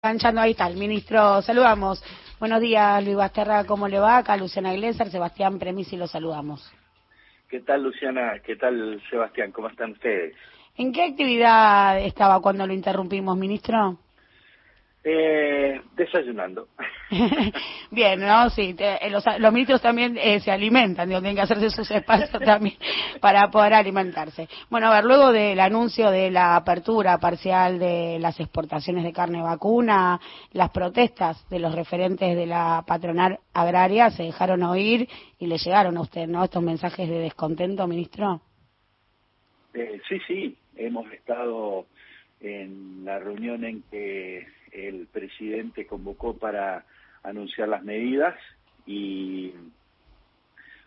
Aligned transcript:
enganchando, 0.00 0.40
ahí 0.40 0.52
está, 0.52 0.68
el 0.68 0.76
ministro, 0.76 1.42
saludamos. 1.42 2.00
Buenos 2.38 2.60
días, 2.60 3.02
Luis 3.02 3.16
Basterra, 3.16 3.64
¿cómo 3.64 3.88
le 3.88 3.98
va? 3.98 4.18
Acá 4.18 4.36
Luciana 4.36 4.72
Glesser, 4.72 5.10
Sebastián 5.10 5.58
Premisi, 5.58 5.96
lo 5.96 6.06
saludamos. 6.06 6.72
¿Qué 7.48 7.60
tal, 7.62 7.82
Luciana? 7.82 8.34
¿Qué 8.46 8.54
tal, 8.54 9.02
Sebastián? 9.10 9.50
¿Cómo 9.50 9.66
están 9.66 9.90
ustedes? 9.90 10.36
¿En 10.76 10.92
qué 10.92 11.02
actividad 11.02 11.98
estaba 11.98 12.40
cuando 12.40 12.64
lo 12.64 12.74
interrumpimos, 12.74 13.36
ministro? 13.36 13.98
Eh, 15.04 15.80
desayunando. 15.96 16.68
Bien, 17.90 18.20
¿no? 18.20 18.50
Sí, 18.50 18.74
eh, 18.76 19.08
los, 19.10 19.52
ministros 19.52 19.80
también 19.80 20.18
eh, 20.18 20.40
se 20.40 20.50
alimentan, 20.50 21.08
tienen 21.08 21.36
que 21.36 21.40
hacerse 21.40 21.70
sus 21.70 21.88
espacios 21.92 22.30
también 22.44 22.76
para 23.20 23.48
poder 23.48 23.74
alimentarse. 23.74 24.48
Bueno, 24.68 24.88
a 24.88 24.96
ver, 24.96 25.04
luego 25.04 25.30
del 25.30 25.60
anuncio 25.60 26.10
de 26.10 26.32
la 26.32 26.56
apertura 26.56 27.18
parcial 27.18 27.78
de 27.78 28.18
las 28.18 28.40
exportaciones 28.40 29.04
de 29.04 29.12
carne 29.12 29.40
vacuna, 29.40 30.20
las 30.52 30.70
protestas 30.70 31.48
de 31.48 31.60
los 31.60 31.74
referentes 31.74 32.36
de 32.36 32.46
la 32.46 32.82
patronal 32.84 33.38
agraria 33.54 34.10
se 34.10 34.24
dejaron 34.24 34.64
oír 34.64 35.08
y 35.38 35.46
le 35.46 35.58
llegaron 35.58 35.96
a 35.96 36.00
usted, 36.00 36.26
¿no? 36.26 36.42
Estos 36.42 36.62
mensajes 36.62 37.08
de 37.08 37.20
descontento, 37.20 37.86
ministro. 37.86 38.42
sí, 39.72 40.18
sí, 40.26 40.58
hemos 40.76 41.10
estado 41.12 41.86
en 42.40 43.04
la 43.04 43.20
reunión 43.20 43.64
en 43.64 43.82
que 43.90 44.57
el 44.72 45.06
presidente 45.06 45.86
convocó 45.86 46.36
para 46.36 46.84
anunciar 47.22 47.68
las 47.68 47.82
medidas 47.82 48.36
y 48.86 49.52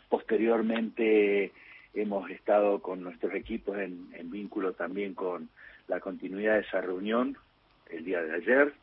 posteriormente 0.09 1.51
hemos 1.93 2.29
estado 2.29 2.81
con 2.81 3.03
nuestros 3.03 3.33
equipos 3.33 3.77
en, 3.77 4.09
vínculo 4.31 4.73
también 4.73 5.13
con 5.13 5.49
la 5.87 5.99
continuidad 5.99 6.55
de 6.55 6.61
esa 6.61 6.81
reunión 6.81 7.37
el 7.89 8.05
día 8.05 8.21
de 8.21 8.35
ayer. 8.35 8.73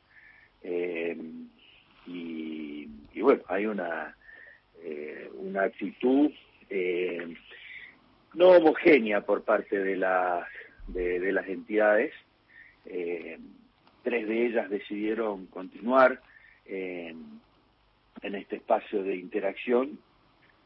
Eh, 0.63 1.17
y, 2.07 2.89
bueno 3.21 3.43
hay 3.49 3.67
una 3.67 4.17
eh, 4.83 5.29
una 5.35 5.65
actitud 5.65 6.31
eh, 6.71 7.35
no 8.35 8.49
homogénea 8.51 9.23
por 9.23 9.43
parte 9.43 9.79
de 9.79 9.97
las 9.97 10.47
de, 10.87 11.33
las 11.33 11.47
entidades 11.49 12.13
tres 14.09 14.27
de 14.27 14.47
ellas 14.47 14.71
decidieron 14.71 15.45
continuar 15.49 16.23
en, 16.65 17.41
este 18.23 18.57
espacio 18.57 19.03
de 19.03 19.17
interacción, 19.17 19.99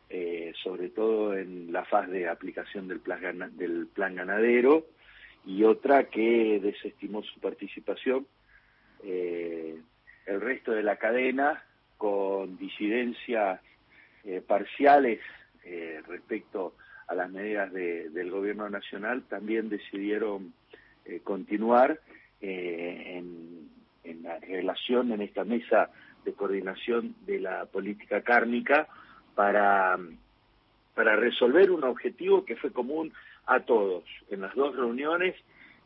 eh, 0.08 0.52
sobre 0.62 0.90
todo 0.90 1.36
en 1.36 1.72
la 1.72 1.84
fase 1.84 2.12
de 2.12 2.28
aplicación 2.28 2.86
del 2.86 3.00
plan, 3.00 4.14
ganadero, 4.14 4.86
y 5.44 5.64
otra 5.64 6.04
que 6.04 6.60
desestimó 6.62 7.24
su 7.24 7.40
participación. 7.40 8.28
Eh, 9.02 9.77
el 10.27 10.40
resto 10.40 10.70
de 10.70 10.84
la 10.84 10.98
cadena, 10.98 11.64
con 11.98 12.56
disidencias 12.56 13.60
eh, 14.24 14.40
parciales 14.46 15.18
respecto 16.06 16.74
a 17.08 17.14
las 17.14 17.30
medidas 17.30 17.72
del 17.72 18.30
gobierno 18.30 18.68
nacional, 18.68 19.24
también 19.28 19.68
decidieron 19.68 20.52
continuar 21.22 22.00
eh, 22.42 23.22
en, 24.04 24.22
la 24.22 24.38
relación 24.38 25.10
en 25.12 25.22
esta 25.22 25.42
mesa 25.42 25.90
de 26.24 26.32
coordinación 26.32 27.16
de 27.26 27.40
la 27.40 27.64
política 27.66 28.22
cárnica 28.22 28.86
para, 29.34 29.98
para 30.94 31.16
resolver 31.16 31.70
un 31.70 31.82
objetivo 31.82 32.44
que 32.44 32.56
fue 32.56 32.72
común 32.72 33.12
a 33.46 33.60
todos. 33.60 34.04
En 34.30 34.42
las 34.42 34.54
dos 34.54 34.76
reuniones 34.76 35.34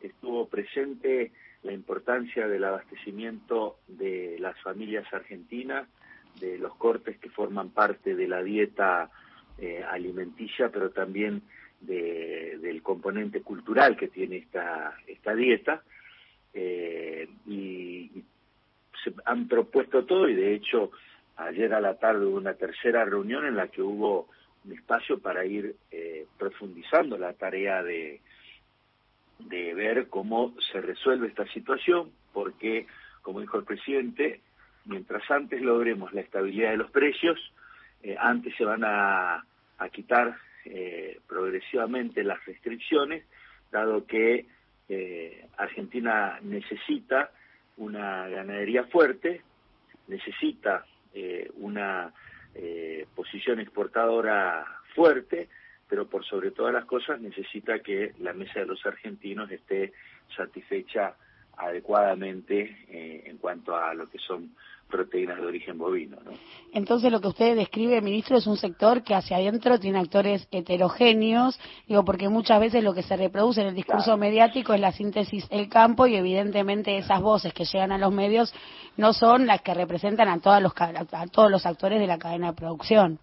estuvo 0.01 0.47
presente 0.47 1.31
la 1.63 1.73
importancia 1.73 2.47
del 2.47 2.63
abastecimiento 2.63 3.77
de 3.87 4.37
las 4.39 4.59
familias 4.61 5.11
argentinas, 5.11 5.87
de 6.39 6.57
los 6.57 6.75
cortes 6.75 7.17
que 7.17 7.29
forman 7.29 7.69
parte 7.69 8.15
de 8.15 8.27
la 8.27 8.43
dieta 8.43 9.09
eh, 9.57 9.83
alimenticia, 9.89 10.69
pero 10.69 10.91
también 10.91 11.41
del 11.79 12.81
componente 12.81 13.41
cultural 13.41 13.95
que 13.97 14.07
tiene 14.07 14.37
esta, 14.37 14.95
esta 15.05 15.35
dieta. 15.35 15.83
Eh, 16.59 17.29
y, 17.45 18.23
se 19.03 19.13
han 19.25 19.47
propuesto 19.47 20.05
todo 20.05 20.27
y 20.27 20.33
de 20.33 20.55
hecho 20.55 20.89
ayer 21.35 21.71
a 21.75 21.79
la 21.79 21.99
tarde 21.99 22.25
hubo 22.25 22.37
una 22.37 22.55
tercera 22.55 23.05
reunión 23.05 23.45
en 23.45 23.55
la 23.55 23.67
que 23.67 23.83
hubo 23.83 24.27
un 24.65 24.73
espacio 24.73 25.19
para 25.19 25.45
ir 25.45 25.75
eh, 25.91 26.25
profundizando 26.39 27.15
la 27.15 27.33
tarea 27.33 27.83
de, 27.83 28.21
de 29.37 29.73
ver 29.75 30.07
cómo 30.07 30.55
se 30.71 30.81
resuelve 30.81 31.27
esta 31.27 31.45
situación, 31.53 32.09
porque, 32.33 32.87
como 33.21 33.39
dijo 33.39 33.59
el 33.59 33.65
presidente, 33.65 34.41
mientras 34.85 35.29
antes 35.29 35.61
logremos 35.61 36.11
la 36.13 36.21
estabilidad 36.21 36.71
de 36.71 36.77
los 36.77 36.89
precios, 36.89 37.39
eh, 38.01 38.15
antes 38.19 38.55
se 38.55 38.65
van 38.65 38.83
a, 38.83 39.45
a 39.77 39.89
quitar 39.89 40.35
progresivamente 41.27 42.25
las 42.25 42.43
restricciones, 42.45 43.23
dado 43.71 44.05
que 44.05 44.47
eh, 44.89 45.47
Argentina 45.57 46.39
necesita 46.41 47.31
una 47.77 48.27
ganadería 48.27 48.85
fuerte, 48.85 49.41
necesita 50.07 50.85
eh, 51.13 51.51
una 51.55 52.13
eh, 52.55 53.05
posición 53.15 53.59
exportadora 53.59 54.65
fuerte, 54.95 55.49
pero 55.87 56.07
por 56.07 56.25
sobre 56.25 56.51
todas 56.51 56.73
las 56.73 56.85
cosas 56.85 57.19
necesita 57.21 57.79
que 57.79 58.13
la 58.19 58.33
mesa 58.33 58.59
de 58.59 58.65
los 58.65 58.85
argentinos 58.85 59.51
esté 59.51 59.93
satisfecha 60.35 61.15
adecuadamente 61.57 62.85
en 63.27 63.37
cuanto 63.37 63.75
a 63.75 63.93
lo 63.93 64.07
que 64.09 64.19
son 64.19 64.51
proteínas 64.87 65.37
de 65.37 65.45
origen 65.45 65.77
bovino. 65.77 66.17
¿no? 66.23 66.31
Entonces 66.73 67.11
lo 67.11 67.21
que 67.21 67.27
usted 67.27 67.55
describe, 67.55 68.01
ministro, 68.01 68.37
es 68.37 68.47
un 68.47 68.57
sector 68.57 69.03
que 69.03 69.15
hacia 69.15 69.37
adentro 69.37 69.79
tiene 69.79 69.99
actores 69.99 70.47
heterogéneos, 70.51 71.59
digo, 71.87 72.03
porque 72.05 72.29
muchas 72.29 72.59
veces 72.59 72.83
lo 72.83 72.93
que 72.93 73.03
se 73.03 73.17
reproduce 73.17 73.61
en 73.61 73.67
el 73.67 73.75
discurso 73.75 74.17
mediático 74.17 74.73
es 74.73 74.79
la 74.79 74.91
síntesis 74.91 75.47
del 75.49 75.69
campo 75.69 76.07
y 76.07 76.15
evidentemente 76.15 76.97
esas 76.97 77.21
voces 77.21 77.53
que 77.53 77.65
llegan 77.65 77.91
a 77.91 77.97
los 77.97 78.13
medios 78.13 78.53
no 78.95 79.13
son 79.13 79.45
las 79.45 79.61
que 79.61 79.73
representan 79.73 80.27
a, 80.27 80.39
todos 80.39 80.61
los, 80.61 80.73
a 80.77 81.27
todos 81.27 81.51
los 81.51 81.65
actores 81.65 81.99
de 81.99 82.07
la 82.07 82.17
cadena 82.17 82.51
de 82.51 82.57
producción. 82.57 83.19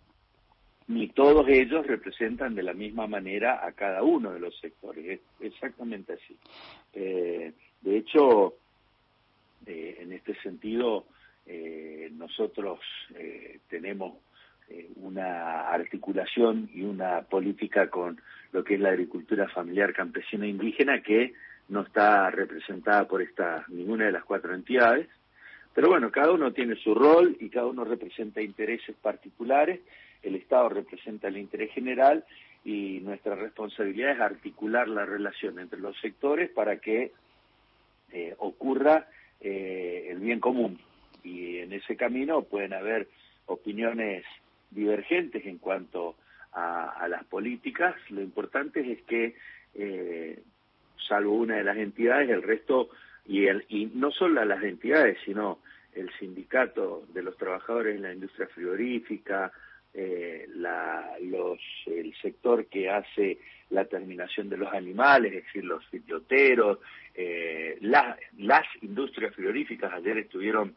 Ni 0.86 1.08
todos 1.08 1.48
ellos 1.48 1.86
representan 1.86 2.54
de 2.54 2.62
la 2.62 2.74
misma 2.74 3.06
manera 3.06 3.66
a 3.66 3.72
cada 3.72 4.02
uno 4.02 4.32
de 4.32 4.40
los 4.40 4.58
sectores, 4.60 5.06
es 5.06 5.20
exactamente 5.40 6.12
así. 6.12 6.36
Eh, 6.92 7.52
de 7.80 7.96
hecho, 7.96 8.54
eh, 9.66 9.98
en 10.00 10.12
este 10.12 10.34
sentido, 10.42 11.06
eh, 11.46 12.10
nosotros 12.16 12.80
eh, 13.14 13.60
tenemos 13.68 14.14
eh, 14.68 14.88
una 14.96 15.68
articulación 15.68 16.70
y 16.72 16.82
una 16.82 17.20
política 17.22 17.90
con 17.90 18.20
lo 18.52 18.64
que 18.64 18.74
es 18.74 18.80
la 18.80 18.90
agricultura 18.90 19.48
familiar 19.48 19.92
campesina 19.92 20.46
indígena 20.46 21.02
que 21.02 21.34
no 21.68 21.82
está 21.82 22.30
representada 22.30 23.06
por 23.06 23.20
esta 23.20 23.64
ninguna 23.68 24.06
de 24.06 24.12
las 24.12 24.24
cuatro 24.24 24.54
entidades. 24.54 25.08
Pero 25.74 25.88
bueno, 25.88 26.10
cada 26.10 26.32
uno 26.32 26.52
tiene 26.52 26.76
su 26.76 26.94
rol 26.94 27.36
y 27.40 27.50
cada 27.50 27.66
uno 27.66 27.84
representa 27.84 28.40
intereses 28.40 28.94
particulares. 28.96 29.80
El 30.22 30.36
Estado 30.36 30.68
representa 30.68 31.28
el 31.28 31.36
interés 31.36 31.72
general 31.72 32.24
y 32.64 33.00
nuestra 33.00 33.34
responsabilidad 33.34 34.12
es 34.12 34.20
articular 34.20 34.88
la 34.88 35.04
relación 35.04 35.58
entre 35.58 35.80
los 35.80 35.98
sectores 36.00 36.48
para 36.50 36.78
que 36.78 37.12
ocurra 38.38 39.08
el 39.40 40.20
bien 40.20 40.38
común 40.38 40.78
y 41.24 41.58
en 41.58 41.72
ese 41.72 41.96
camino 41.96 42.42
pueden 42.42 42.74
haber 42.74 43.08
opiniones 43.46 44.24
divergentes 44.70 45.44
en 45.46 45.58
cuanto 45.58 46.16
a, 46.52 47.06
las 47.08 47.24
políticas. 47.24 47.94
Lo 48.10 48.20
importante 48.20 48.92
es 48.92 49.02
que, 49.02 49.34
eh, 49.74 50.38
salvo 51.08 51.32
una 51.32 51.56
de 51.56 51.64
las 51.64 51.76
entidades, 51.76 52.30
el 52.30 52.42
resto, 52.42 52.90
y, 53.26 53.46
el, 53.46 53.64
y 53.68 53.86
no 53.86 54.10
solo 54.12 54.44
las 54.44 54.62
entidades, 54.62 55.18
sino 55.24 55.58
el 55.94 56.10
sindicato 56.18 57.04
de 57.12 57.22
los 57.22 57.36
trabajadores 57.36 57.96
en 57.96 58.02
la 58.02 58.12
industria 58.12 58.46
frigorífica, 58.48 59.52
eh, 59.92 60.46
el 61.86 62.14
sector 62.20 62.66
que 62.66 62.90
hace 62.90 63.38
la 63.70 63.84
terminación 63.84 64.48
de 64.48 64.56
los 64.56 64.72
animales, 64.72 65.32
es 65.32 65.44
decir, 65.44 65.64
los 65.64 65.86
filioteros, 65.86 66.78
eh, 67.14 67.78
las 67.80 68.66
industrias 68.82 69.34
frigoríficas 69.34 69.92
ayer 69.92 70.18
estuvieron 70.18 70.74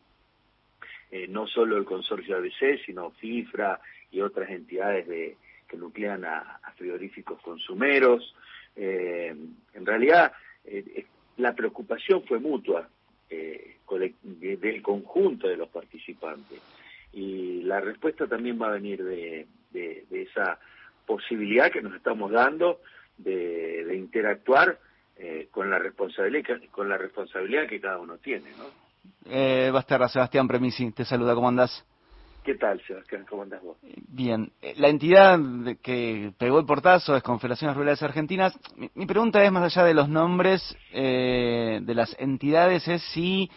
eh, 1.09 1.27
no 1.27 1.47
solo 1.47 1.77
el 1.77 1.85
consorcio 1.85 2.35
ABC, 2.35 2.83
sino 2.85 3.11
FIFRA 3.11 3.79
y 4.11 4.19
otras 4.19 4.49
entidades 4.49 5.07
de, 5.07 5.37
que 5.67 5.77
nuclean 5.77 6.25
a, 6.25 6.59
frigoríficos 6.75 7.41
consumeros. 7.41 8.35
Eh, 8.75 9.33
en 9.73 9.85
realidad, 9.85 10.33
eh, 10.65 11.05
la 11.37 11.55
preocupación 11.55 12.23
fue 12.23 12.39
mutua 12.39 12.89
del 13.29 14.81
conjunto 14.81 15.47
de 15.47 15.57
los 15.57 15.69
participantes 15.69 16.61
y 17.13 17.61
la 17.63 17.79
respuesta 17.81 18.27
también 18.27 18.61
va 18.61 18.67
a 18.67 18.71
venir 18.71 19.03
de, 19.03 19.47
esa 20.11 20.59
posibilidad 21.05 21.71
que 21.71 21.81
nos 21.81 21.95
estamos 21.95 22.31
dando 22.31 22.81
de, 23.17 23.83
de 23.85 23.95
interactuar 23.95 24.79
con 25.51 25.69
la 25.69 25.79
responsabilidad 25.79 26.61
con 26.71 26.89
la 26.89 26.97
responsabilidad 26.97 27.67
que 27.67 27.81
cada 27.81 27.99
uno 27.99 28.17
tiene, 28.17 28.49
¿no? 28.57 28.86
Eh, 29.25 29.69
Basterra, 29.73 30.07
Sebastián 30.07 30.47
Premisi, 30.47 30.91
te 30.91 31.05
saluda, 31.05 31.35
¿cómo 31.35 31.49
andás? 31.49 31.85
¿Qué 32.47 32.55
tal, 32.55 32.81
Sebastián? 32.87 33.25
¿Cómo 33.29 33.43
andás 33.43 33.61
vos? 33.61 33.75
Bien, 34.07 34.53
eh, 34.61 34.73
la 34.77 34.87
entidad 34.87 35.37
que 35.81 36.31
pegó 36.37 36.59
el 36.59 36.65
portazo 36.65 37.13
es 37.15 37.21
Confederaciones 37.21 37.75
Rurales 37.75 38.01
Argentinas. 38.01 38.57
Mi, 38.95 39.05
pregunta 39.05 39.43
es, 39.43 39.51
más 39.51 39.63
allá 39.63 39.85
de 39.85 39.93
los 39.93 40.07
nombres 40.07 40.77
eh, 40.93 41.81
de 41.83 41.93
las 41.93 42.15
entidades, 42.17 42.87
es 42.87 43.01
si 43.11 43.51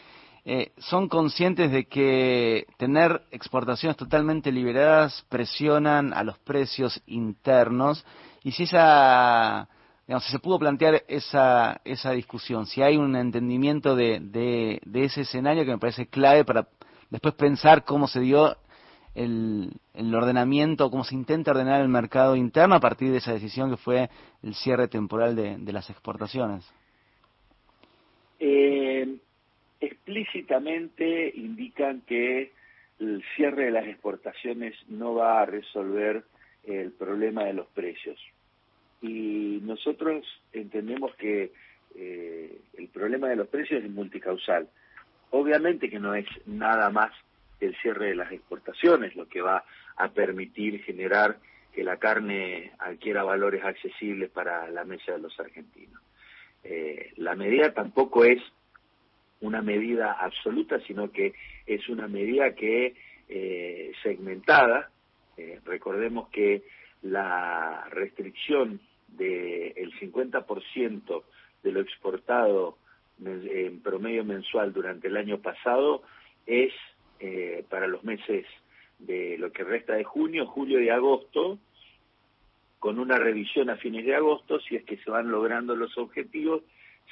eh, 0.44 0.73
son 0.79 1.08
conscientes 1.08 1.70
de 1.70 1.85
que 1.85 2.67
tener 2.79 3.23
exportaciones 3.31 3.96
totalmente 3.96 4.50
liberadas 4.50 5.25
presionan 5.29 6.12
a 6.12 6.25
los 6.25 6.38
precios 6.38 7.00
internos 7.06 8.05
y 8.43 8.50
si 8.50 8.64
esa 8.64 9.69
si 10.18 10.32
se 10.32 10.40
pudo 10.40 10.58
plantear 10.58 11.04
esa, 11.06 11.80
esa 11.84 12.10
discusión, 12.10 12.66
si 12.66 12.82
hay 12.82 12.96
un 12.96 13.14
entendimiento 13.14 13.94
de, 13.94 14.18
de, 14.20 14.80
de, 14.84 15.04
ese 15.04 15.20
escenario 15.20 15.64
que 15.64 15.70
me 15.70 15.78
parece 15.78 16.06
clave 16.08 16.44
para 16.44 16.66
después 17.10 17.34
pensar 17.34 17.84
cómo 17.84 18.08
se 18.08 18.18
dio 18.18 18.56
el, 19.14 19.70
el 19.94 20.14
ordenamiento, 20.14 20.90
cómo 20.90 21.04
se 21.04 21.14
intenta 21.14 21.52
ordenar 21.52 21.80
el 21.80 21.88
mercado 21.88 22.34
interno 22.34 22.74
a 22.74 22.80
partir 22.80 23.12
de 23.12 23.18
esa 23.18 23.32
decisión 23.32 23.70
que 23.70 23.76
fue 23.76 24.10
el 24.42 24.54
cierre 24.54 24.88
temporal 24.88 25.36
de, 25.36 25.58
de 25.58 25.72
las 25.72 25.88
exportaciones. 25.90 26.68
Eh, 28.40 29.16
explícitamente 29.80 31.30
indican 31.36 32.00
que 32.00 32.52
el 32.98 33.22
cierre 33.36 33.66
de 33.66 33.70
las 33.70 33.86
exportaciones 33.86 34.74
no 34.88 35.14
va 35.14 35.40
a 35.40 35.46
resolver 35.46 36.24
el 36.64 36.92
problema 36.92 37.44
de 37.44 37.54
los 37.54 37.66
precios. 37.68 38.18
Y 39.02 39.61
nosotros 39.62 40.25
entendemos 40.52 41.14
que 41.17 41.52
eh, 41.94 42.58
el 42.76 42.88
problema 42.88 43.29
de 43.29 43.37
los 43.37 43.49
precios 43.49 43.82
es 43.82 43.91
multicausal. 43.91 44.69
Obviamente 45.31 45.88
que 45.88 45.99
no 45.99 46.14
es 46.14 46.26
nada 46.47 46.91
más 46.91 47.12
el 47.61 47.76
cierre 47.76 48.08
de 48.08 48.14
las 48.14 48.32
exportaciones 48.32 49.14
lo 49.17 49.29
que 49.29 49.43
va 49.43 49.64
a 49.97 50.08
permitir 50.08 50.82
generar 50.82 51.38
que 51.73 51.85
la 51.85 51.99
carne 51.99 52.73
adquiera 52.79 53.23
valores 53.23 53.64
accesibles 53.64 54.31
para 54.31 54.69
la 54.70 54.85
mesa 54.85 55.12
de 55.12 55.19
los 55.19 55.38
argentinos. 55.38 56.00
Eh, 56.64 57.12
la 57.17 57.35
medida 57.37 57.73
tampoco 57.73 58.25
es 58.25 58.43
una 59.41 59.62
medida 59.62 60.12
absoluta, 60.12 60.81
sino 60.87 61.11
que 61.11 61.35
es 61.67 61.88
una 61.88 62.08
medida 62.08 62.55
que 62.55 62.94
eh, 63.29 63.93
segmentada. 64.03 64.91
Eh, 65.37 65.61
recordemos 65.64 66.29
que 66.31 66.62
la 67.02 67.87
restricción 67.91 68.81
del 69.08 69.93
50% 69.99 71.23
de 71.62 71.73
lo 71.73 71.81
exportado 71.81 72.76
en 73.25 73.81
promedio 73.81 74.25
mensual 74.25 74.73
durante 74.73 75.08
el 75.08 75.17
año 75.17 75.38
pasado 75.38 76.02
es 76.47 76.73
eh, 77.19 77.64
para 77.69 77.87
los 77.87 78.02
meses 78.02 78.47
de 78.99 79.37
lo 79.38 79.52
que 79.52 79.64
resta 79.64 79.94
de 79.94 80.05
junio, 80.05 80.47
julio 80.47 80.81
y 80.81 80.88
agosto, 80.88 81.58
con 82.79 82.99
una 82.99 83.19
revisión 83.19 83.69
a 83.69 83.76
fines 83.76 84.06
de 84.06 84.14
agosto, 84.14 84.58
si 84.61 84.76
es 84.76 84.85
que 84.85 84.96
se 84.99 85.11
van 85.11 85.31
logrando 85.31 85.76
los 85.76 85.96
objetivos, 85.99 86.62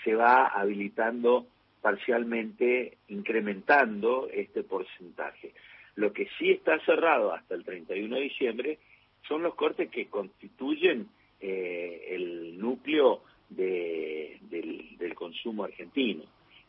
se 0.02 0.14
va 0.14 0.46
habilitando 0.46 1.46
parcialmente 1.82 2.96
incrementando 3.08 4.28
este 4.32 4.62
porcentaje. 4.62 5.52
Lo 5.96 6.12
que 6.12 6.28
sí 6.38 6.50
está 6.50 6.78
cerrado 6.84 7.34
hasta 7.34 7.54
el 7.54 7.64
31 7.64 8.16
de 8.16 8.22
diciembre 8.22 8.78
son 9.26 9.42
los 9.42 9.54
cortes 9.54 9.90
que 9.90 10.08
constituyen 10.08 11.08
eh, 11.40 12.06
el 12.10 12.58
núcleo 12.58 13.22
de, 13.48 14.38
del, 14.50 15.14
consumo 15.14 15.64
argentino, 15.64 16.22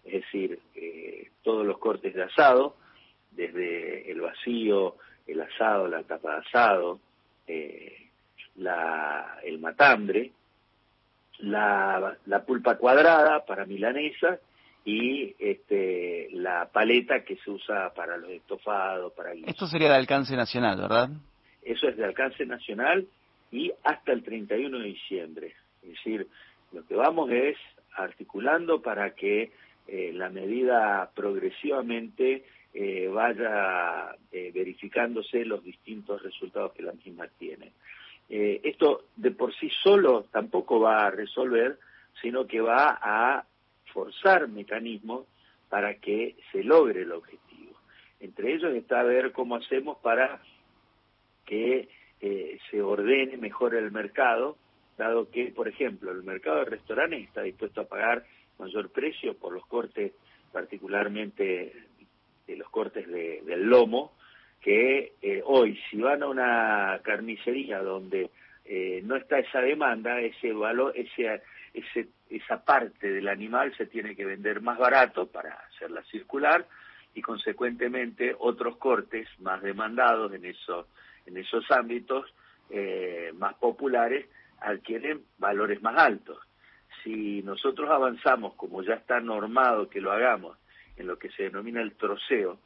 es 0.04 0.24
decir, 0.24 0.60
eh, 0.76 1.30
todos 1.44 1.66
los 1.66 1.78
cortes 1.78 2.14
de 2.16 2.24
asado, 2.24 2.76
desde 3.32 4.12
el 4.12 4.22
vacío, 4.22 4.96
el 5.28 5.42
asado, 5.42 5.88
la 5.88 6.04
tapa 6.04 6.34
de 6.34 6.38
asado, 6.40 7.00
eh, 7.48 8.10
la, 8.56 9.40
el 9.44 9.60
matambre, 9.60 10.32
la, 11.40 12.18
la 12.26 12.44
pulpa 12.44 12.78
cuadrada 12.78 13.46
para 13.46 13.66
milanesa 13.66 14.40
y 14.84 15.36
este, 15.40 16.30
la 16.32 16.70
paleta 16.72 17.24
que 17.24 17.38
se 17.38 17.52
usa 17.52 17.94
para 17.94 18.18
los 18.18 18.32
estofados, 18.32 19.14
para 19.14 19.34
Esto 19.34 19.68
sería 19.68 19.90
de 19.90 19.96
alcance 19.96 20.36
nacional, 20.36 20.78
¿verdad? 20.78 21.10
Eso 21.70 21.88
es 21.88 21.98
de 21.98 22.04
alcance 22.04 22.48
nacional 22.48 23.08
y 23.52 23.72
hasta 23.84 24.12
el 24.12 24.24
31 24.24 24.80
de 24.80 24.86
diciembre. 24.86 25.54
Es 25.84 25.90
decir, 25.90 26.28
lo 26.72 26.84
que 26.88 26.96
vamos 26.96 27.30
es 27.30 27.58
articulando 27.96 28.82
para 28.82 29.12
que 29.14 29.52
eh, 29.88 30.12
la 30.16 30.30
medida 30.30 31.12
progresivamente 31.14 32.44
eh, 32.74 33.08
vaya 33.08 34.16
eh, 34.32 34.52
verificándose 34.52 35.46
los 35.46 35.64
distintos 35.64 36.24
resultados 36.24 36.74
que 36.74 36.82
la 36.82 36.94
misma 36.94 37.28
tiene. 37.38 37.72
esto 38.30 39.06
de 39.16 39.30
por 39.30 39.54
sí 39.54 39.70
solo 39.84 40.26
tampoco 40.32 40.80
va 40.80 41.06
a 41.06 41.12
resolver, 41.12 41.78
sino 42.20 42.48
que 42.48 42.62
va 42.62 42.98
a 43.00 43.46
forzar 43.94 44.48
mecanismos 44.48 45.28
para 45.70 45.94
que 46.00 46.36
se 46.52 46.64
logre 46.64 47.04
el 47.04 47.12
objetivo. 47.12 47.76
Entre 48.20 48.56
ellos 48.56 48.74
está 48.74 49.04
ver 49.04 49.32
cómo 49.32 49.56
hacemos 49.56 50.00
para 50.00 50.42
que 51.50 51.90
eh, 52.22 52.60
se 52.70 52.80
ordene 52.80 53.36
mejor 53.38 53.74
el 53.74 53.92
mercado, 53.92 54.56
dado 54.98 55.32
que, 55.32 55.48
por 55.48 55.68
ejemplo, 55.68 56.12
el 56.12 56.22
mercado 56.22 56.60
de 56.60 56.66
restaurantes 56.66 57.24
está 57.24 57.42
dispuesto 57.42 57.82
a 57.82 57.88
pagar 57.88 58.24
mayor 58.60 58.92
precio 58.92 59.36
por 59.36 59.54
los 59.54 59.66
cortes, 59.66 60.14
particularmente 60.52 61.74
de 62.46 62.56
los 62.56 62.70
cortes 62.70 63.08
del 63.08 63.64
lomo, 63.64 64.14
que 64.62 65.14
eh, 65.22 65.42
hoy 65.44 65.80
si 65.90 65.98
van 65.98 66.22
a 66.22 66.28
una 66.28 67.00
carnicería 67.02 67.80
donde 67.82 68.30
eh, 68.66 69.02
no 69.04 69.16
está 69.16 69.40
esa 69.40 69.62
demanda, 69.62 70.20
ese 70.22 70.54
valor, 70.54 70.94
ese 70.96 71.42
esa 72.30 72.64
parte 72.64 73.12
del 73.12 73.28
animal 73.28 73.74
se 73.76 73.88
tiene 73.88 74.16
que 74.16 74.26
vender 74.26 74.62
más 74.62 74.78
barato 74.78 75.28
para 75.28 75.54
hacerla 75.70 76.04
circular 76.04 76.68
y 77.20 77.22
consecuentemente 77.22 78.34
otros 78.40 78.78
cortes 78.78 79.28
más 79.40 79.62
demandados 79.62 80.34
en 80.34 80.46
esos, 80.46 80.86
en 81.26 81.36
esos 81.36 81.70
ámbitos 81.70 82.34
eh, 82.70 83.34
más 83.36 83.56
populares 83.56 84.26
adquieren 84.62 85.24
valores 85.38 85.82
más 85.82 85.98
altos. 85.98 86.38
Si 87.04 87.42
nosotros 87.44 87.90
avanzamos, 87.90 88.54
como 88.54 88.84
ya 88.84 88.94
está 88.94 89.20
normado 89.20 89.90
que 89.90 90.00
lo 90.00 90.14
hagamos, 90.14 90.58
en 90.96 91.08
lo 91.08 91.20
que 91.20 91.30
se 91.32 91.44
denomina 91.44 91.82
el 91.82 91.92
troceo, 91.96 92.58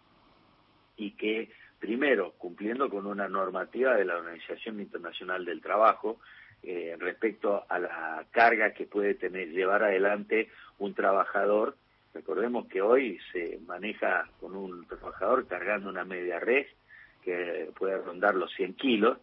y 0.98 1.12
que 1.14 1.50
primero, 1.80 2.34
cumpliendo 2.38 2.92
con 2.92 3.08
una 3.08 3.28
normativa 3.28 3.96
de 3.96 4.06
la 4.06 4.18
Organización 4.18 4.80
Internacional 4.80 5.46
del 5.46 5.62
Trabajo, 5.62 6.20
eh, 6.62 6.96
respecto 7.00 7.66
a 7.68 7.80
la 7.80 8.26
carga 8.30 8.72
que 8.76 8.86
puede 8.86 9.16
tener 9.16 9.50
llevar 9.50 9.84
adelante 9.84 10.50
un 10.78 10.94
trabajador. 10.94 11.76
Recordemos 12.14 12.68
que 12.68 12.82
hoy 12.82 13.20
se 13.32 13.60
maneja 13.66 14.30
con 14.40 14.56
un 14.56 14.86
trabajador 14.88 15.48
cargando 15.48 15.90
una 15.90 16.06
media 16.06 16.40
red 16.40 16.66
que 17.24 17.72
puede 17.76 17.98
rondar 17.98 18.36
los 18.36 18.54
100 18.54 18.76
kilos, 18.76 19.18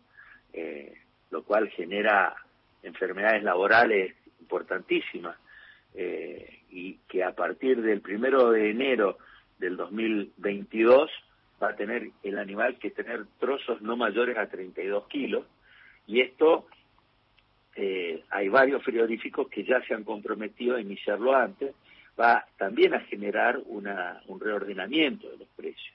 eh, 0.52 0.94
lo 1.30 1.44
cual 1.44 1.68
genera 1.70 2.34
enfermedades 2.82 3.42
laborales 3.42 4.14
importantísimas 4.40 5.36
eh, 5.94 6.62
y 6.70 6.94
que 7.08 7.22
a 7.22 7.34
partir 7.34 7.82
del 7.82 8.00
primero 8.00 8.50
de 8.50 8.70
enero 8.70 9.18
del 9.58 9.76
2022 9.76 11.10
va 11.62 11.70
a 11.70 11.76
tener 11.76 12.10
el 12.22 12.38
animal 12.38 12.78
que 12.78 12.90
tener 12.90 13.26
trozos 13.38 13.82
no 13.82 13.96
mayores 13.96 14.36
a 14.38 14.48
32 14.48 15.06
kilos. 15.08 15.46
Y 16.06 16.20
esto 16.20 16.66
eh, 17.76 18.24
hay 18.30 18.48
varios 18.48 18.82
frigoríficos 18.82 19.48
que 19.48 19.64
ya 19.64 19.80
se 19.86 19.94
han 19.94 20.04
comprometido 20.04 20.76
a 20.76 20.80
iniciarlo 20.80 21.36
antes, 21.36 21.74
va 22.18 22.46
también 22.56 22.94
a 22.94 23.00
generar 23.00 23.60
una, 23.66 24.22
un 24.26 24.40
reordenamiento 24.40 25.28
de 25.28 25.38
los 25.38 25.48
precios. 25.48 25.94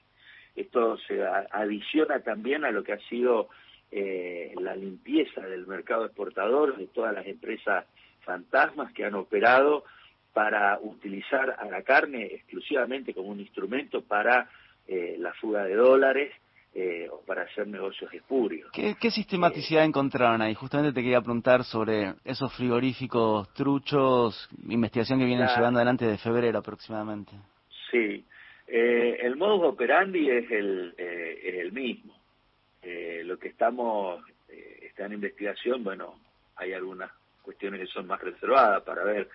Esto 0.54 0.96
se 1.06 1.24
adiciona 1.24 2.20
también 2.20 2.64
a 2.64 2.70
lo 2.70 2.82
que 2.82 2.94
ha 2.94 3.08
sido 3.08 3.48
eh, 3.90 4.54
la 4.58 4.74
limpieza 4.74 5.42
del 5.42 5.66
mercado 5.66 6.06
exportador 6.06 6.76
de 6.76 6.86
todas 6.86 7.14
las 7.14 7.26
empresas 7.26 7.84
fantasmas 8.22 8.92
que 8.92 9.04
han 9.04 9.14
operado 9.14 9.84
para 10.32 10.78
utilizar 10.80 11.56
a 11.58 11.66
la 11.66 11.82
carne 11.82 12.26
exclusivamente 12.26 13.14
como 13.14 13.28
un 13.28 13.40
instrumento 13.40 14.02
para 14.02 14.48
eh, 14.88 15.16
la 15.18 15.32
fuga 15.34 15.64
de 15.64 15.74
dólares 15.74 16.32
eh, 16.78 17.08
o 17.10 17.22
para 17.22 17.44
hacer 17.44 17.66
negocios 17.66 18.12
espurios. 18.12 18.70
¿Qué, 18.70 18.96
qué 19.00 19.10
sistematicidad 19.10 19.82
eh, 19.82 19.86
encontraron 19.86 20.42
ahí? 20.42 20.52
Justamente 20.52 20.92
te 20.92 21.00
quería 21.00 21.22
preguntar 21.22 21.64
sobre 21.64 22.16
esos 22.22 22.54
frigoríficos 22.54 23.50
truchos, 23.54 24.46
investigación 24.68 25.18
que 25.18 25.24
vienen 25.24 25.48
llevando 25.48 25.78
adelante 25.78 26.04
de 26.04 26.18
febrero 26.18 26.58
aproximadamente. 26.58 27.32
Sí, 27.90 28.22
eh, 28.66 29.18
el 29.22 29.36
modus 29.36 29.72
operandi 29.72 30.28
es 30.28 30.50
el, 30.50 30.94
es 30.98 31.54
el 31.60 31.72
mismo. 31.72 32.12
lo 33.24 33.38
que 33.38 33.48
estamos, 33.48 34.22
está 34.82 35.06
en 35.06 35.14
investigación, 35.14 35.82
bueno, 35.82 36.16
hay 36.56 36.74
algunas 36.74 37.10
cuestiones 37.40 37.80
que 37.80 37.86
son 37.86 38.06
más 38.06 38.20
reservadas 38.20 38.82
para 38.82 39.02
ver 39.02 39.30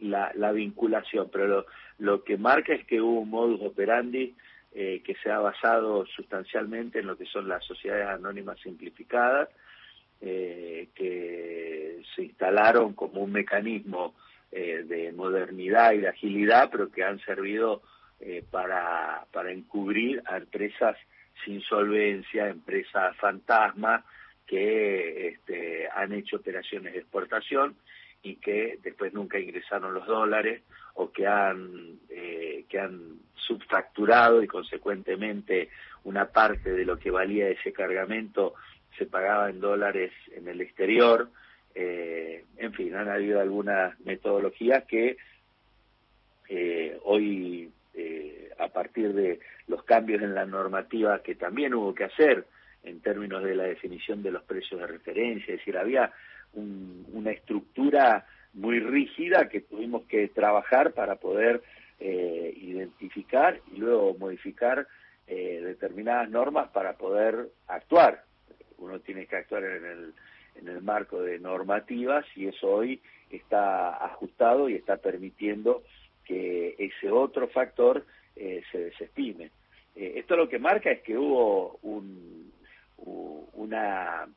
la, 0.00 0.32
la 0.34 0.50
vinculación, 0.50 1.30
pero 1.32 1.46
lo, 1.46 1.66
lo, 2.00 2.24
que 2.24 2.36
marca 2.36 2.74
es 2.74 2.84
que 2.84 3.00
hubo 3.00 3.20
un 3.20 3.30
modus 3.30 3.60
operandi 3.62 4.34
eh, 4.78 5.00
que 5.02 5.14
se 5.14 5.30
ha 5.30 5.38
basado 5.38 6.04
sustancialmente 6.04 6.98
en 6.98 7.06
lo 7.06 7.16
que 7.16 7.24
son 7.24 7.48
las 7.48 7.64
sociedades 7.64 8.08
anónimas 8.08 8.60
simplificadas, 8.60 9.48
eh, 10.20 10.88
que 10.94 12.02
se 12.14 12.24
instalaron 12.24 12.92
como 12.92 13.22
un 13.22 13.32
mecanismo 13.32 14.14
eh, 14.52 14.84
de 14.86 15.12
modernidad 15.12 15.92
y 15.92 16.00
de 16.00 16.08
agilidad, 16.08 16.68
pero 16.70 16.90
que 16.90 17.02
han 17.02 17.18
servido 17.20 17.80
eh, 18.20 18.44
para, 18.50 19.24
para 19.32 19.50
encubrir 19.50 20.22
a 20.26 20.36
empresas 20.36 20.98
sin 21.42 21.62
solvencia, 21.62 22.46
empresas 22.48 23.16
fantasma, 23.16 24.04
que 24.46 25.28
este, 25.28 25.88
han 25.88 26.12
hecho 26.12 26.36
operaciones 26.36 26.92
de 26.92 26.98
exportación 26.98 27.76
y 28.26 28.36
que 28.36 28.78
después 28.82 29.14
nunca 29.14 29.38
ingresaron 29.38 29.94
los 29.94 30.06
dólares 30.06 30.62
o 30.94 31.12
que 31.12 31.26
han, 31.28 31.98
eh, 32.08 32.64
que 32.68 32.80
han 32.80 33.20
subfacturado 33.34 34.42
y 34.42 34.48
consecuentemente 34.48 35.68
una 36.02 36.26
parte 36.26 36.72
de 36.72 36.84
lo 36.84 36.98
que 36.98 37.12
valía 37.12 37.48
ese 37.48 37.72
cargamento 37.72 38.54
se 38.98 39.06
pagaba 39.06 39.48
en 39.48 39.60
dólares 39.60 40.12
en 40.34 40.48
el 40.48 40.60
exterior. 40.60 41.30
Eh, 41.74 42.44
en 42.56 42.72
fin, 42.72 42.96
han 42.96 43.08
habido 43.08 43.40
algunas 43.40 43.98
metodologías 44.00 44.84
que 44.84 45.16
eh, 46.48 46.98
hoy, 47.04 47.70
eh, 47.94 48.50
a 48.58 48.68
partir 48.68 49.12
de 49.12 49.38
los 49.68 49.84
cambios 49.84 50.22
en 50.22 50.34
la 50.34 50.46
normativa 50.46 51.22
que 51.22 51.36
también 51.36 51.74
hubo 51.74 51.94
que 51.94 52.04
hacer 52.04 52.46
en 52.82 53.00
términos 53.00 53.44
de 53.44 53.54
la 53.54 53.64
definición 53.64 54.22
de 54.22 54.30
los 54.32 54.42
precios 54.44 54.80
de 54.80 54.86
referencia, 54.86 55.54
es 55.54 55.60
decir, 55.60 55.76
había 55.76 56.12
una 56.56 57.30
estructura 57.30 58.26
muy 58.54 58.80
rígida 58.80 59.48
que 59.48 59.60
tuvimos 59.60 60.04
que 60.04 60.28
trabajar 60.28 60.92
para 60.92 61.16
poder 61.16 61.62
eh, 62.00 62.52
identificar 62.56 63.60
y 63.72 63.78
luego 63.78 64.16
modificar 64.18 64.86
eh, 65.26 65.60
determinadas 65.62 66.30
normas 66.30 66.68
para 66.68 66.94
poder 66.94 67.48
actuar. 67.68 68.24
Uno 68.78 69.00
tiene 69.00 69.26
que 69.26 69.36
actuar 69.36 69.64
en 69.64 69.84
el, 69.84 70.14
en 70.56 70.68
el 70.68 70.82
marco 70.82 71.22
de 71.22 71.38
normativas 71.38 72.24
y 72.34 72.46
eso 72.46 72.68
hoy 72.68 73.00
está 73.30 74.04
ajustado 74.04 74.68
y 74.68 74.74
está 74.74 74.96
permitiendo 74.96 75.82
que 76.24 76.74
ese 76.78 77.10
otro 77.10 77.48
factor 77.48 78.04
eh, 78.34 78.62
se 78.70 78.78
desestime. 78.78 79.50
Eh, 79.94 80.14
esto 80.16 80.36
lo 80.36 80.48
que 80.48 80.58
marca 80.58 80.90
es 80.90 81.02
que 81.02 81.16
hubo 81.16 81.78
un, 81.82 82.52
una 83.54 84.28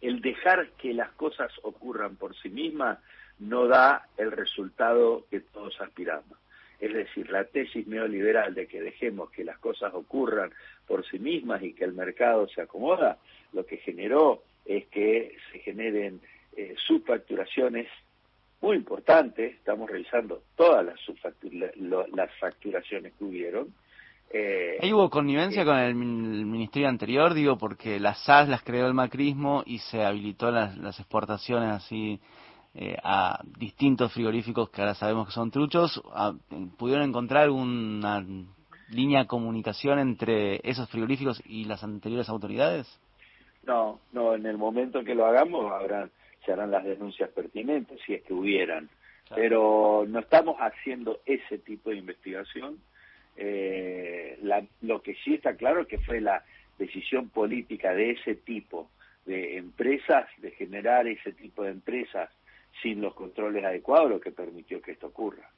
el 0.00 0.20
dejar 0.20 0.70
que 0.72 0.94
las 0.94 1.10
cosas 1.12 1.52
ocurran 1.62 2.16
por 2.16 2.36
sí 2.36 2.48
mismas 2.48 2.98
no 3.38 3.66
da 3.66 4.06
el 4.16 4.30
resultado 4.30 5.26
que 5.30 5.40
todos 5.40 5.80
aspiramos. 5.80 6.38
Es 6.78 6.92
decir, 6.92 7.30
la 7.30 7.44
tesis 7.44 7.86
neoliberal 7.86 8.54
de 8.54 8.66
que 8.66 8.80
dejemos 8.80 9.30
que 9.30 9.44
las 9.44 9.58
cosas 9.58 9.94
ocurran 9.94 10.52
por 10.86 11.06
sí 11.06 11.18
mismas 11.18 11.62
y 11.62 11.74
que 11.74 11.84
el 11.84 11.92
mercado 11.92 12.48
se 12.48 12.60
acomoda, 12.60 13.18
lo 13.52 13.64
que 13.64 13.76
generó 13.78 14.42
es 14.64 14.86
que 14.86 15.36
se 15.50 15.60
generen 15.60 16.20
eh, 16.56 16.74
subfacturaciones 16.86 17.88
muy 18.60 18.76
importantes, 18.76 19.54
estamos 19.54 19.90
revisando 19.90 20.42
todas 20.56 20.84
las, 20.84 21.00
las 22.12 22.34
facturaciones 22.38 23.12
que 23.14 23.24
hubieron, 23.24 23.74
eh, 24.32 24.78
¿Ahí 24.80 24.92
hubo 24.92 25.10
connivencia 25.10 25.64
con 25.64 25.76
el, 25.78 25.94
ministerio 25.94 26.88
anterior? 26.88 27.34
Digo, 27.34 27.58
porque 27.58 28.00
las 28.00 28.18
SAS 28.24 28.48
las 28.48 28.62
creó 28.62 28.86
el 28.86 28.94
macrismo 28.94 29.62
y 29.66 29.78
se 29.78 30.02
habilitó 30.04 30.50
las, 30.50 30.76
las 30.78 30.98
exportaciones 30.98 31.70
así 31.70 32.18
eh, 32.74 32.96
a 33.04 33.42
distintos 33.58 34.12
frigoríficos 34.14 34.70
que 34.70 34.80
ahora 34.80 34.94
sabemos 34.94 35.26
que 35.26 35.34
son 35.34 35.50
truchos. 35.50 36.02
¿Pudieron 36.78 37.06
encontrar 37.06 37.50
una 37.50 38.24
línea 38.88 39.20
de 39.20 39.26
comunicación 39.26 39.98
entre 39.98 40.60
esos 40.62 40.88
frigoríficos 40.88 41.42
y 41.44 41.66
las 41.66 41.84
anteriores 41.84 42.30
autoridades? 42.30 42.88
No, 43.64 44.00
no, 44.12 44.34
en 44.34 44.46
el 44.46 44.56
momento 44.56 45.04
que 45.04 45.14
lo 45.14 45.26
hagamos 45.26 45.70
habrán, 45.70 46.10
se 46.46 46.52
harán 46.52 46.70
las 46.70 46.84
denuncias 46.84 47.28
pertinentes, 47.30 48.00
si 48.06 48.14
es 48.14 48.22
que 48.22 48.32
hubieran. 48.32 48.88
Pero 49.34 50.04
no 50.08 50.20
estamos 50.20 50.56
haciendo 50.58 51.20
ese 51.26 51.58
tipo 51.58 51.90
de 51.90 51.96
investigación 51.96 52.78
eh, 53.36 54.38
la, 54.42 54.64
lo 54.82 55.02
que 55.02 55.14
sí 55.24 55.34
está 55.34 55.56
claro 55.56 55.86
que 55.86 55.98
fue 55.98 56.20
la 56.20 56.44
decisión 56.78 57.28
política 57.28 57.94
de 57.94 58.12
ese 58.12 58.34
tipo 58.34 58.90
de 59.24 59.56
empresas, 59.56 60.26
de 60.38 60.50
generar 60.52 61.06
ese 61.06 61.32
tipo 61.32 61.62
de 61.62 61.70
empresas 61.70 62.30
sin 62.82 63.00
los 63.00 63.14
controles 63.14 63.64
adecuados, 63.64 64.10
lo 64.10 64.20
que 64.20 64.32
permitió 64.32 64.80
que 64.80 64.92
esto 64.92 65.08
ocurra. 65.08 65.48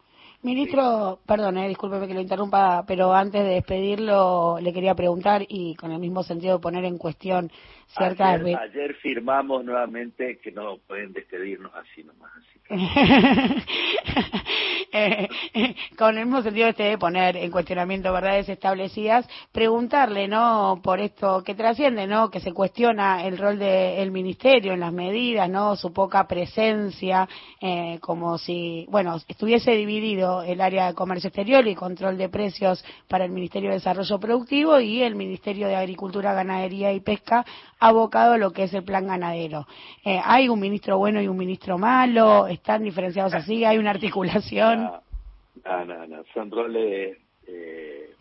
Ministro, 0.43 1.21
perdón, 1.27 1.57
eh, 1.57 1.69
discúlpeme 1.69 2.07
que 2.07 2.13
lo 2.13 2.21
interrumpa, 2.21 2.85
pero 2.87 3.15
antes 3.15 3.43
de 3.43 3.55
despedirlo 3.55 4.59
le 4.61 4.75
quería 4.75 4.95
preguntar 4.95 5.43
y 5.49 5.75
con 5.75 5.91
el 5.91 5.99
mismo 5.99 6.23
sentido 6.23 6.57
de 6.57 6.63
poner 6.63 6.85
en 6.85 6.99
cuestión 6.99 7.51
ciertas... 7.87 8.43
Ayer, 8.43 8.59
ayer 8.59 8.95
firmamos 8.97 9.65
nuevamente 9.65 10.39
que 10.43 10.53
no 10.53 10.77
pueden 10.87 11.15
despedirnos 11.15 11.73
así 11.75 12.05
nomás. 12.05 12.31
Así 12.37 12.61
con 15.99 16.17
el 16.17 16.27
mismo 16.27 16.43
sentido 16.43 16.69
este 16.69 16.85
de 16.85 16.99
poner 16.99 17.37
en 17.37 17.51
cuestionamiento 17.51 18.13
verdades 18.13 18.49
establecidas, 18.49 19.27
preguntarle, 19.51 20.29
¿no? 20.29 20.81
Por 20.83 21.01
esto 21.01 21.43
que 21.43 21.55
trasciende, 21.55 22.07
¿no? 22.07 22.31
Que 22.31 22.41
se 22.41 22.53
cuestiona 22.53 23.25
el 23.25 23.39
rol 23.39 23.59
del 23.59 24.11
ministerio 24.11 24.73
en 24.73 24.81
las 24.81 24.93
medidas, 24.93 25.49
¿no? 25.51 25.77
Su 25.77 25.93
poca 25.93 26.27
presencia, 26.27 27.29
eh, 27.61 27.99
como 28.01 28.39
si, 28.39 28.87
bueno, 28.89 29.17
estuviese 29.27 29.73
dividido 29.73 30.43
el 30.43 30.61
área 30.61 30.87
de 30.87 30.95
comercio 30.95 31.29
exterior 31.29 31.67
y 31.67 31.75
control 31.75 32.17
de 32.17 32.29
precios 32.29 32.85
para 33.09 33.25
el 33.25 33.33
Ministerio 33.33 33.71
de 33.71 33.77
Desarrollo 33.77 34.21
Productivo 34.21 34.79
y 34.79 35.03
el 35.03 35.17
Ministerio 35.17 35.67
de 35.67 35.77
Agricultura, 35.77 36.35
Ganadería 36.35 36.93
y 36.93 37.01
Pesca 37.01 37.45
abocado 37.81 38.35
a 38.35 38.39
lo 38.39 38.53
que 38.53 38.65
es 38.65 38.75
el 38.75 38.85
plan 38.85 39.07
ganadero. 39.07 39.67
Eh, 40.05 40.21
¿Hay 40.25 40.49
un 40.49 40.61
ministro 40.61 40.99
bueno 40.99 41.21
y 41.21 41.29
un 41.29 41.37
ministro 41.37 41.79
malo? 41.79 42.47
¿Están 42.47 42.83
diferenciados 42.83 43.35
así? 43.35 43.65
¿Hay 43.65 43.77
una 43.77 43.91
articulación? 43.91 44.84
No, 45.65 45.85
no, 45.85 46.07
no. 46.07 46.25
Son 46.33 46.51
roles 46.51 47.19
eh, 47.47 48.15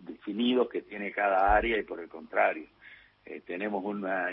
definidos 0.00 0.68
que 0.68 0.82
tiene 0.82 1.12
cada 1.12 1.54
área 1.54 1.78
y 1.78 1.82
por 1.82 2.00
el 2.00 2.08
contrario. 2.08 2.66
Eh, 3.24 3.42
tenemos 3.46 3.84
una... 3.84 4.28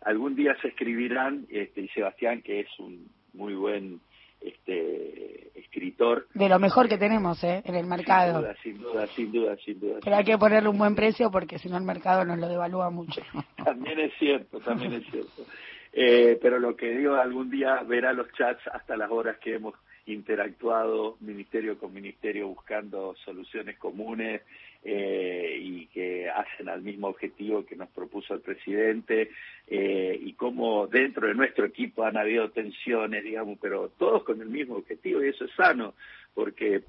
algún 0.00 0.34
día 0.34 0.56
se 0.60 0.68
escribirán, 0.68 1.46
este, 1.50 1.82
y 1.82 1.88
Sebastián, 1.88 2.42
que 2.42 2.60
es 2.60 2.78
un 2.78 3.08
muy 3.34 3.54
buen 3.54 4.00
este 4.44 5.58
escritor. 5.58 6.26
De 6.34 6.48
lo 6.48 6.58
mejor 6.58 6.88
que 6.88 6.98
tenemos 6.98 7.42
¿eh? 7.44 7.62
en 7.64 7.74
el 7.74 7.86
mercado. 7.86 8.44
Sin 8.62 8.78
duda, 8.78 9.06
sin 9.08 9.32
duda, 9.32 9.56
sin 9.64 9.80
duda, 9.80 9.98
Pero 10.02 10.16
hay 10.16 10.24
que 10.24 10.38
ponerle 10.38 10.68
un 10.68 10.78
buen 10.78 10.94
precio 10.94 11.30
porque 11.30 11.58
si 11.58 11.68
no 11.68 11.76
el 11.76 11.84
mercado 11.84 12.24
nos 12.24 12.38
lo 12.38 12.48
devalúa 12.48 12.90
mucho. 12.90 13.22
también 13.64 14.00
es 14.00 14.12
cierto, 14.18 14.60
también 14.60 14.94
es 14.94 15.04
cierto. 15.10 15.44
Eh, 15.92 16.38
pero 16.40 16.58
lo 16.58 16.74
que 16.74 16.90
digo, 16.96 17.16
algún 17.16 17.50
día 17.50 17.82
verá 17.82 18.12
los 18.12 18.32
chats 18.32 18.66
hasta 18.68 18.96
las 18.96 19.10
horas 19.10 19.38
que 19.38 19.54
hemos 19.54 19.74
interactuado 20.06 21.16
ministerio 21.20 21.78
con 21.78 21.92
ministerio 21.92 22.48
buscando 22.48 23.14
soluciones 23.24 23.78
comunes 23.78 24.42
eh, 24.82 25.58
y 25.60 25.86
que 25.86 26.28
hacen 26.28 26.68
al 26.68 26.82
mismo 26.82 27.08
objetivo 27.08 27.64
que 27.64 27.76
nos 27.76 27.88
propuso 27.90 28.34
el 28.34 28.40
presidente 28.40 29.30
eh, 29.68 30.18
y 30.20 30.32
cómo 30.32 30.88
dentro 30.88 31.28
de 31.28 31.34
nuestro 31.34 31.66
equipo 31.66 32.04
han 32.04 32.16
habido 32.16 32.50
tensiones, 32.50 33.22
digamos, 33.22 33.58
pero 33.60 33.90
todos 33.96 34.24
con 34.24 34.40
el 34.40 34.48
mismo 34.48 34.76
objetivo 34.76 35.22
y 35.22 35.28
eso 35.28 35.44
es 35.44 35.52
sano 35.52 35.94
porque 36.34 36.82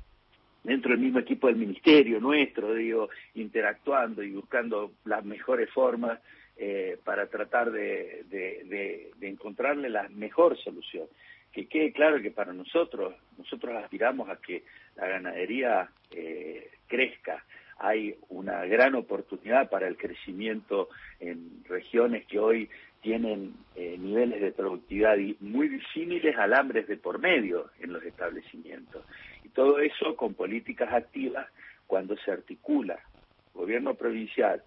dentro 0.63 0.91
del 0.91 1.01
mismo 1.01 1.19
equipo 1.19 1.47
del 1.47 1.57
ministerio 1.57 2.19
nuestro, 2.19 2.73
digo, 2.73 3.09
interactuando 3.35 4.23
y 4.23 4.31
buscando 4.31 4.93
las 5.05 5.23
mejores 5.23 5.69
formas 5.69 6.19
eh, 6.55 6.97
para 7.03 7.27
tratar 7.27 7.71
de, 7.71 9.11
encontrarle 9.21 9.89
la 9.89 10.07
mejor 10.09 10.57
solución 10.57 11.07
que 11.51 11.67
quede 11.67 11.91
claro 11.91 12.21
que 12.21 12.31
para 12.31 12.51
nosotros, 12.51 13.13
nosotros 13.37 13.75
aspiramos 13.75 14.29
a 14.29 14.37
que 14.37 14.63
la 14.95 15.07
ganadería 15.07 15.89
eh, 16.11 16.71
crezca. 16.87 17.43
Hay 17.77 18.15
una 18.29 18.65
gran 18.65 18.95
oportunidad 18.95 19.69
para 19.69 19.87
el 19.87 19.95
crecimiento 19.95 20.89
en 21.19 21.63
regiones 21.65 22.25
que 22.25 22.39
hoy 22.39 22.69
tienen 23.01 23.53
eh, 23.75 23.97
niveles 23.99 24.41
de 24.41 24.51
productividad 24.51 25.17
muy 25.41 25.67
disímiles 25.67 26.35
alambres 26.37 26.87
de 26.87 26.97
por 26.97 27.19
medio 27.19 27.69
en 27.79 27.93
los 27.93 28.03
establecimientos. 28.03 29.05
Y 29.43 29.49
todo 29.49 29.79
eso 29.79 30.15
con 30.15 30.33
políticas 30.33 30.91
activas 30.91 31.47
cuando 31.85 32.15
se 32.17 32.31
articula 32.31 32.99
gobierno 33.53 33.93
provincial, 33.93 34.63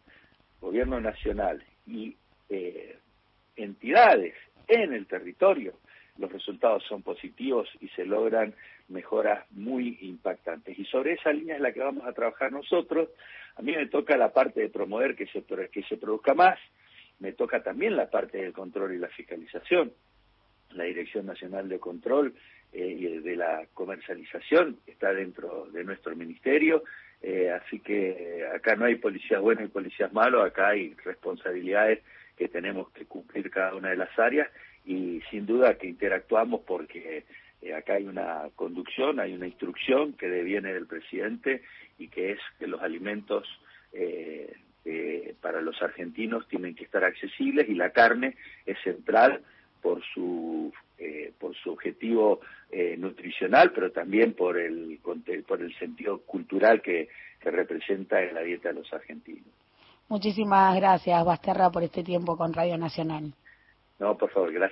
gobierno 0.61 1.01
nacional 1.01 1.65
y 1.87 2.17
eh, 2.49 2.99
entidades 3.57 4.35
en 4.69 4.93
el 4.93 5.07
territorio 5.07 5.75
los 6.19 6.33
resultados 6.33 6.83
son 6.85 7.03
positivos 7.03 7.69
y 7.81 7.89
se 7.89 8.05
logran 8.05 8.55
mejoras 8.89 9.45
muy 9.51 9.99
impactantes. 10.01 10.79
Y 10.79 10.85
sobre 10.87 11.15
esa 11.15 11.33
línea 11.33 11.57
es 11.57 11.61
la 11.61 11.73
que 11.73 11.81
vamos 11.81 12.07
a 12.07 12.13
trabajar 12.13 12.53
nosotros. 12.53 13.11
A 13.57 13.63
mí 13.63 13.73
me 13.73 13.87
toca 13.87 14.17
la 14.17 14.33
parte 14.33 14.61
de 14.61 14.69
promover 14.69 15.15
que 15.15 15.27
se, 15.27 15.43
que 15.43 15.83
se 15.83 15.97
produzca 15.97 16.35
más, 16.35 16.59
me 17.19 17.33
toca 17.33 17.63
también 17.63 17.97
la 17.97 18.11
parte 18.11 18.39
del 18.39 18.53
control 18.53 18.95
y 18.95 18.99
la 18.99 19.09
fiscalización. 19.09 19.93
La 20.73 20.85
Dirección 20.85 21.27
Nacional 21.27 21.69
de 21.69 21.79
Control 21.79 22.35
eh, 22.73 23.21
de 23.23 23.37
la 23.37 23.67
comercialización 23.73 24.79
está 24.87 25.13
dentro 25.13 25.67
de 25.73 25.85
nuestro 25.85 26.15
ministerio, 26.15 26.83
eh, 27.29 27.51
así 27.51 27.81
que 27.81 28.47
acá 28.55 28.77
no 28.77 28.85
hay 28.85 28.95
policías 28.95 29.41
buenos 29.41 29.65
y 29.65 29.69
policías 29.69 30.13
malos, 30.13 30.47
acá 30.47 30.69
hay 30.69 30.95
responsabilidades 31.05 32.05
que 32.37 32.47
tenemos 32.47 32.89
que 32.93 33.05
cumplir 33.05 33.51
cada 33.51 33.75
una 33.75 33.91
de 33.91 33.97
las 33.97 34.17
áreas 34.17 34.49
y 34.85 35.21
sin 35.29 35.45
duda 35.45 35.77
que 35.77 35.89
interactuamos 35.89 36.61
porque 36.65 37.25
eh, 37.63 37.75
acá 37.75 37.95
hay 37.95 38.05
una 38.05 38.45
conducción, 38.55 39.19
hay 39.19 39.35
una 39.35 39.49
instrucción 39.49 40.13
que 40.13 40.29
deviene 40.29 40.73
del 40.73 40.87
presidente 40.87 41.63
y 41.99 42.07
que 42.07 42.31
es 42.31 42.39
que 42.61 42.69
los 42.69 42.81
alimentos 42.81 43.45
eh, 43.93 44.55
para 45.41 45.61
los 45.63 45.83
argentinos 45.83 46.47
tienen 46.47 46.77
que 46.77 46.85
estar 46.85 47.03
accesibles 47.03 47.69
y 47.69 47.75
la 47.75 47.91
carne 47.91 48.37
es 48.67 48.79
central 48.85 49.43
por 49.83 50.01
su 50.15 50.73
eh, 50.99 51.33
por 51.39 51.55
su 51.57 51.73
objetivo 51.73 52.41
eh, 52.71 52.97
nutricional, 52.97 53.73
pero 53.75 53.93
también 53.93 54.35
por 54.35 54.59
el 54.59 54.99
por 55.47 55.61
el 55.61 55.79
sentido 55.79 56.23
cultural 56.23 56.81
que, 56.83 57.09
que 57.41 57.51
representa 57.51 58.23
en 58.23 58.35
la 58.35 58.43
dieta 58.43 58.69
de 58.71 58.77
los 58.77 58.93
argentinos. 58.93 59.53
Muchísimas 60.09 60.77
gracias, 60.77 61.25
Basterra, 61.25 61.71
por 61.71 61.83
este 61.83 62.03
tiempo 62.03 62.37
con 62.37 62.53
Radio 62.53 62.79
Nacional. 62.79 63.33
No, 63.99 64.17
por 64.17 64.31
favor, 64.31 64.53
gracias. 64.53 64.65